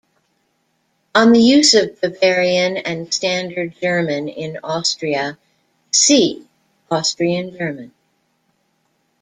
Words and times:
On 1.13 1.31
the 1.31 1.39
use 1.39 1.75
of 1.75 2.01
Bavarian 2.01 2.75
and 2.75 3.13
standard 3.13 3.75
German 3.79 4.29
in 4.29 4.57
Austria 4.63 5.37
"see" 5.91 6.47
Austrian 6.89 7.55
German. 7.55 7.93